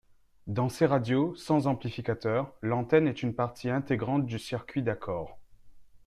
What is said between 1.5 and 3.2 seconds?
amplificateur, l'antenne